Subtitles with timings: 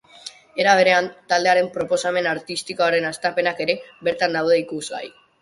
[0.61, 3.77] Era berean, taldearen proposamen artistikoaren hastapenak ere
[4.09, 5.05] bertan daude ikusgai.